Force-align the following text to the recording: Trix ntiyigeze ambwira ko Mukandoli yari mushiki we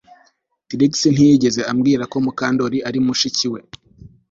Trix 0.69 0.93
ntiyigeze 1.13 1.61
ambwira 1.71 2.03
ko 2.11 2.17
Mukandoli 2.25 2.77
yari 2.85 2.99
mushiki 3.05 3.47
we 3.53 3.59